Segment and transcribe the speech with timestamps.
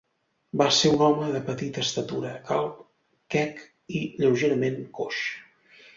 [0.59, 2.81] Va ser un home de petita estatura, calb,
[3.35, 3.63] quec
[4.01, 5.25] i lleugerament coix.